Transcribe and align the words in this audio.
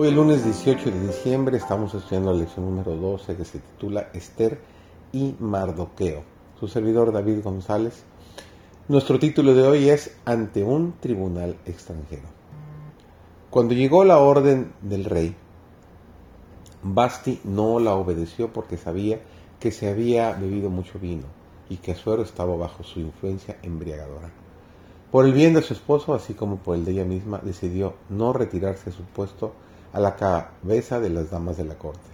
Hoy 0.00 0.06
el 0.06 0.14
lunes 0.14 0.44
18 0.44 0.92
de 0.92 1.08
diciembre 1.08 1.56
estamos 1.56 1.92
estudiando 1.92 2.32
la 2.32 2.38
lección 2.38 2.64
número 2.66 2.94
12 2.94 3.34
que 3.34 3.44
se 3.44 3.58
titula 3.58 4.10
Esther 4.12 4.60
y 5.10 5.34
Mardoqueo. 5.40 6.22
Su 6.60 6.68
servidor 6.68 7.10
David 7.10 7.42
González. 7.42 8.04
Nuestro 8.86 9.18
título 9.18 9.54
de 9.56 9.66
hoy 9.66 9.88
es 9.88 10.16
Ante 10.24 10.62
un 10.62 10.94
tribunal 11.00 11.56
extranjero. 11.66 12.28
Cuando 13.50 13.74
llegó 13.74 14.04
la 14.04 14.18
orden 14.18 14.72
del 14.82 15.04
rey, 15.04 15.34
Basti 16.84 17.40
no 17.42 17.80
la 17.80 17.96
obedeció 17.96 18.52
porque 18.52 18.76
sabía 18.76 19.18
que 19.58 19.72
se 19.72 19.88
había 19.88 20.30
bebido 20.30 20.70
mucho 20.70 21.00
vino 21.00 21.24
y 21.68 21.78
que 21.78 21.96
Suero 21.96 22.22
estaba 22.22 22.54
bajo 22.54 22.84
su 22.84 23.00
influencia 23.00 23.56
embriagadora. 23.64 24.30
Por 25.10 25.24
el 25.24 25.32
bien 25.32 25.54
de 25.54 25.62
su 25.62 25.74
esposo, 25.74 26.14
así 26.14 26.34
como 26.34 26.58
por 26.58 26.76
el 26.76 26.84
de 26.84 26.92
ella 26.92 27.04
misma, 27.04 27.40
decidió 27.42 27.94
no 28.08 28.32
retirarse 28.32 28.90
de 28.90 28.96
su 28.96 29.02
puesto 29.02 29.54
a 29.92 30.00
la 30.00 30.16
cabeza 30.16 31.00
de 31.00 31.10
las 31.10 31.30
damas 31.30 31.56
de 31.56 31.64
la 31.64 31.76
corte. 31.76 32.10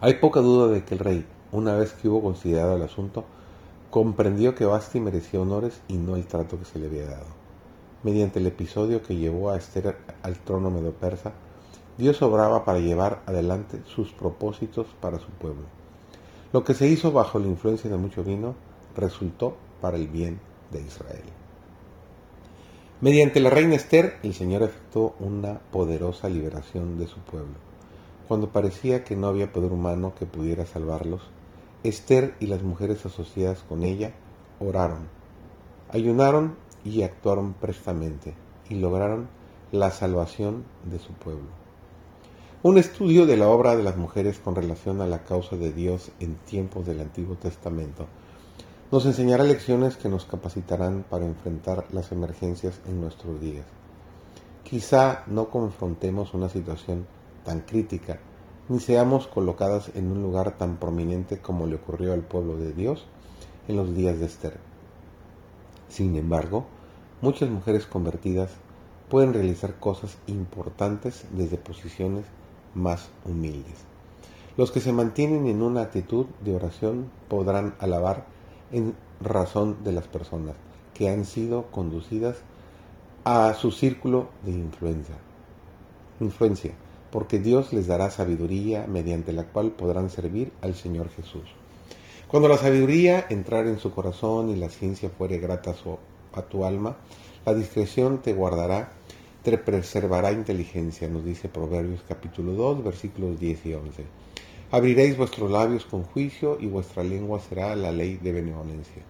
Hay 0.00 0.14
poca 0.14 0.40
duda 0.40 0.68
de 0.68 0.84
que 0.84 0.94
el 0.94 1.00
rey, 1.00 1.26
una 1.52 1.74
vez 1.74 1.92
que 1.92 2.08
hubo 2.08 2.22
considerado 2.22 2.76
el 2.76 2.82
asunto, 2.82 3.24
comprendió 3.90 4.54
que 4.54 4.64
Basti 4.64 5.00
merecía 5.00 5.40
honores 5.40 5.80
y 5.86 5.94
no 5.94 6.16
el 6.16 6.26
trato 6.26 6.58
que 6.58 6.64
se 6.64 6.78
le 6.78 6.86
había 6.86 7.06
dado. 7.06 7.26
Mediante 8.02 8.40
el 8.40 8.46
episodio 8.46 9.02
que 9.02 9.16
llevó 9.16 9.50
a 9.50 9.56
Esther 9.56 9.96
al 10.22 10.38
trono 10.38 10.70
medo-persa, 10.70 11.32
Dios 11.98 12.20
obraba 12.22 12.64
para 12.64 12.80
llevar 12.80 13.22
adelante 13.26 13.82
sus 13.86 14.12
propósitos 14.12 14.86
para 15.00 15.18
su 15.18 15.28
pueblo. 15.28 15.64
Lo 16.52 16.64
que 16.64 16.74
se 16.74 16.86
hizo 16.88 17.12
bajo 17.12 17.38
la 17.38 17.46
influencia 17.46 17.90
de 17.90 17.96
mucho 17.96 18.24
vino 18.24 18.54
resultó 18.96 19.56
para 19.80 19.96
el 19.96 20.08
bien 20.08 20.40
de 20.70 20.80
Israel. 20.80 21.41
Mediante 23.02 23.40
la 23.40 23.50
reina 23.50 23.74
Esther, 23.74 24.20
el 24.22 24.32
Señor 24.32 24.62
efectuó 24.62 25.16
una 25.18 25.58
poderosa 25.72 26.28
liberación 26.28 27.00
de 27.00 27.08
su 27.08 27.18
pueblo. 27.18 27.54
Cuando 28.28 28.50
parecía 28.50 29.02
que 29.02 29.16
no 29.16 29.26
había 29.26 29.52
poder 29.52 29.72
humano 29.72 30.14
que 30.16 30.24
pudiera 30.24 30.66
salvarlos, 30.66 31.20
Esther 31.82 32.36
y 32.38 32.46
las 32.46 32.62
mujeres 32.62 33.04
asociadas 33.04 33.64
con 33.68 33.82
ella 33.82 34.12
oraron, 34.60 35.08
ayunaron 35.90 36.54
y 36.84 37.02
actuaron 37.02 37.54
prestamente 37.54 38.34
y 38.70 38.76
lograron 38.76 39.26
la 39.72 39.90
salvación 39.90 40.62
de 40.84 41.00
su 41.00 41.12
pueblo. 41.12 41.48
Un 42.62 42.78
estudio 42.78 43.26
de 43.26 43.36
la 43.36 43.48
obra 43.48 43.74
de 43.74 43.82
las 43.82 43.96
mujeres 43.96 44.38
con 44.38 44.54
relación 44.54 45.00
a 45.00 45.08
la 45.08 45.24
causa 45.24 45.56
de 45.56 45.72
Dios 45.72 46.12
en 46.20 46.36
tiempos 46.36 46.86
del 46.86 47.00
Antiguo 47.00 47.34
Testamento 47.34 48.06
nos 48.92 49.06
enseñará 49.06 49.44
lecciones 49.44 49.96
que 49.96 50.10
nos 50.10 50.26
capacitarán 50.26 51.06
para 51.08 51.24
enfrentar 51.24 51.86
las 51.92 52.12
emergencias 52.12 52.78
en 52.86 53.00
nuestros 53.00 53.40
días. 53.40 53.64
Quizá 54.64 55.24
no 55.28 55.48
confrontemos 55.48 56.34
una 56.34 56.50
situación 56.50 57.06
tan 57.42 57.60
crítica, 57.60 58.20
ni 58.68 58.80
seamos 58.80 59.28
colocadas 59.28 59.90
en 59.94 60.12
un 60.12 60.20
lugar 60.20 60.58
tan 60.58 60.76
prominente 60.76 61.38
como 61.38 61.66
le 61.66 61.76
ocurrió 61.76 62.12
al 62.12 62.20
pueblo 62.20 62.58
de 62.58 62.74
Dios 62.74 63.06
en 63.66 63.76
los 63.76 63.94
días 63.94 64.20
de 64.20 64.26
Esther. 64.26 64.60
Sin 65.88 66.14
embargo, 66.16 66.66
muchas 67.22 67.48
mujeres 67.48 67.86
convertidas 67.86 68.50
pueden 69.08 69.32
realizar 69.32 69.76
cosas 69.76 70.18
importantes 70.26 71.24
desde 71.32 71.56
posiciones 71.56 72.26
más 72.74 73.08
humildes. 73.24 73.86
Los 74.58 74.70
que 74.70 74.80
se 74.80 74.92
mantienen 74.92 75.46
en 75.46 75.62
una 75.62 75.80
actitud 75.80 76.26
de 76.44 76.54
oración 76.54 77.10
podrán 77.30 77.74
alabar 77.78 78.41
en 78.72 78.94
razón 79.20 79.84
de 79.84 79.92
las 79.92 80.08
personas 80.08 80.56
que 80.94 81.08
han 81.08 81.24
sido 81.24 81.70
conducidas 81.70 82.36
a 83.24 83.54
su 83.54 83.70
círculo 83.70 84.28
de 84.44 84.52
influencia. 84.52 85.14
Influencia, 86.20 86.72
porque 87.10 87.38
Dios 87.38 87.72
les 87.72 87.86
dará 87.86 88.10
sabiduría 88.10 88.86
mediante 88.88 89.32
la 89.32 89.44
cual 89.44 89.70
podrán 89.70 90.10
servir 90.10 90.52
al 90.60 90.74
Señor 90.74 91.08
Jesús. 91.10 91.44
Cuando 92.26 92.48
la 92.48 92.56
sabiduría 92.56 93.26
entrar 93.28 93.66
en 93.66 93.78
su 93.78 93.92
corazón 93.92 94.48
y 94.48 94.56
la 94.56 94.70
ciencia 94.70 95.10
fuere 95.10 95.38
grata 95.38 95.74
a 96.32 96.42
tu 96.42 96.64
alma, 96.64 96.96
la 97.44 97.54
discreción 97.54 98.22
te 98.22 98.32
guardará, 98.32 98.92
te 99.42 99.58
preservará 99.58 100.32
inteligencia, 100.32 101.08
nos 101.08 101.24
dice 101.24 101.48
Proverbios 101.48 102.02
capítulo 102.08 102.52
2, 102.52 102.84
versículos 102.84 103.38
10 103.38 103.66
y 103.66 103.74
11. 103.74 104.04
Abriréis 104.72 105.18
vuestros 105.18 105.50
labios 105.50 105.84
con 105.84 106.02
juicio 106.02 106.56
y 106.58 106.66
vuestra 106.66 107.04
lengua 107.04 107.40
será 107.40 107.76
la 107.76 107.92
ley 107.92 108.16
de 108.16 108.32
benevolencia. 108.32 109.02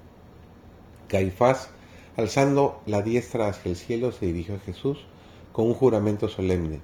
Caifás, 1.07 1.71
alzando 2.17 2.83
la 2.85 3.01
diestra 3.01 3.47
hacia 3.47 3.71
el 3.71 3.77
cielo, 3.77 4.11
se 4.11 4.27
dirigió 4.27 4.57
a 4.57 4.59
Jesús 4.59 5.07
con 5.53 5.67
un 5.67 5.75
juramento 5.75 6.29
solemne. 6.29 6.81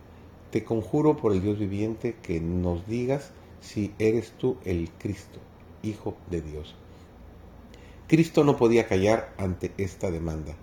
Te 0.53 0.63
conjuro 0.63 1.17
por 1.17 1.33
el 1.33 1.43
Dios 1.43 1.59
viviente 1.59 2.15
que 2.23 2.39
nos 2.39 2.87
digas 2.87 3.33
si 3.61 3.93
eres 3.99 4.31
tú 4.39 4.59
el 4.65 4.91
Cristo, 4.97 5.41
Hijo 5.83 6.15
de 6.31 6.41
Dios. 6.41 6.77
Cristo 8.07 8.45
no 8.45 8.57
podía 8.57 8.87
callar 8.87 9.35
ante 9.39 9.73
esta 9.77 10.13
demanda. 10.13 10.55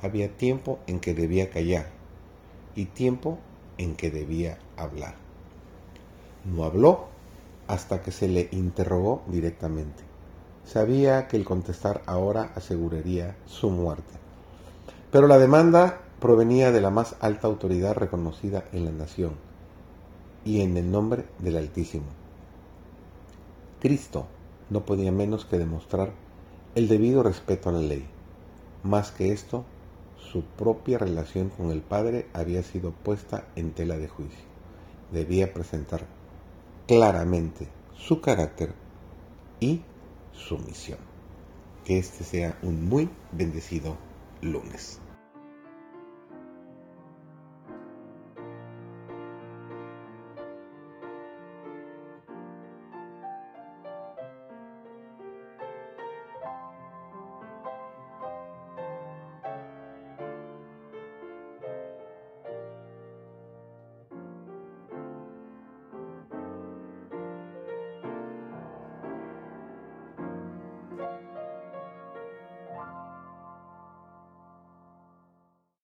Había 0.00 0.34
tiempo 0.38 0.78
en 0.86 1.00
que 1.00 1.12
debía 1.12 1.50
callar 1.50 1.90
y 2.74 2.86
tiempo 2.86 3.38
en 3.76 3.94
que 3.94 4.10
debía 4.10 4.58
hablar. 4.78 5.16
No 6.46 6.64
habló 6.64 7.11
hasta 7.66 8.02
que 8.02 8.10
se 8.10 8.28
le 8.28 8.48
interrogó 8.52 9.22
directamente. 9.26 10.02
Sabía 10.64 11.28
que 11.28 11.36
el 11.36 11.44
contestar 11.44 12.02
ahora 12.06 12.52
aseguraría 12.54 13.36
su 13.46 13.70
muerte. 13.70 14.14
Pero 15.10 15.26
la 15.26 15.38
demanda 15.38 16.00
provenía 16.20 16.70
de 16.70 16.80
la 16.80 16.90
más 16.90 17.16
alta 17.20 17.48
autoridad 17.48 17.94
reconocida 17.94 18.64
en 18.72 18.84
la 18.84 18.92
nación 18.92 19.32
y 20.44 20.60
en 20.60 20.76
el 20.76 20.90
nombre 20.90 21.24
del 21.38 21.56
Altísimo. 21.56 22.06
Cristo 23.80 24.26
no 24.70 24.84
podía 24.84 25.12
menos 25.12 25.44
que 25.44 25.58
demostrar 25.58 26.12
el 26.74 26.88
debido 26.88 27.22
respeto 27.22 27.68
a 27.68 27.72
la 27.72 27.80
ley. 27.80 28.06
Más 28.82 29.10
que 29.10 29.32
esto, 29.32 29.64
su 30.16 30.42
propia 30.44 30.98
relación 30.98 31.50
con 31.50 31.70
el 31.70 31.82
Padre 31.82 32.26
había 32.32 32.62
sido 32.62 32.92
puesta 32.92 33.44
en 33.56 33.72
tela 33.72 33.98
de 33.98 34.08
juicio. 34.08 34.44
Debía 35.12 35.52
presentar 35.52 36.06
claramente 36.92 37.66
su 37.96 38.20
carácter 38.20 38.74
y 39.60 39.80
su 40.34 40.58
misión. 40.58 40.98
Que 41.86 41.98
este 41.98 42.22
sea 42.22 42.58
un 42.62 42.86
muy 42.86 43.08
bendecido 43.32 43.96
lunes. 44.42 45.00